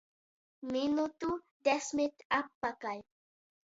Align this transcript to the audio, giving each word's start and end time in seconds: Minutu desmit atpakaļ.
Minutu 0.75 1.31
desmit 1.69 2.29
atpakaļ. 2.43 3.09